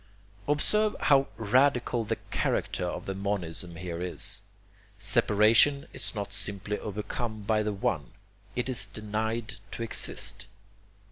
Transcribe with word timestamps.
Observe 0.47 0.95
how 1.01 1.27
radical 1.37 2.03
the 2.03 2.15
character 2.31 2.83
of 2.85 3.05
the 3.05 3.13
monism 3.13 3.75
here 3.75 4.01
is. 4.01 4.41
Separation 4.97 5.87
is 5.93 6.15
not 6.15 6.33
simply 6.33 6.79
overcome 6.79 7.43
by 7.43 7.61
the 7.61 7.71
One, 7.71 8.13
it 8.55 8.67
is 8.67 8.87
denied 8.87 9.57
to 9.73 9.83
exist. 9.83 10.47